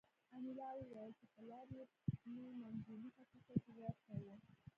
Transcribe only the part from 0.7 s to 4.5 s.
وویل چې پلار مې منځني ختیځ ته تجارت کاوه